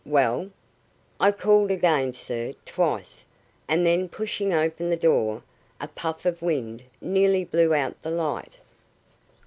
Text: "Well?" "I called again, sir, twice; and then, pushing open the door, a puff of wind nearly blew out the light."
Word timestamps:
"Well?" 0.03 0.49
"I 1.19 1.31
called 1.31 1.69
again, 1.69 2.13
sir, 2.13 2.53
twice; 2.65 3.23
and 3.67 3.85
then, 3.85 4.09
pushing 4.09 4.51
open 4.51 4.89
the 4.89 4.97
door, 4.97 5.43
a 5.79 5.87
puff 5.89 6.25
of 6.25 6.41
wind 6.41 6.81
nearly 6.99 7.43
blew 7.43 7.71
out 7.75 8.01
the 8.01 8.09
light." 8.09 8.57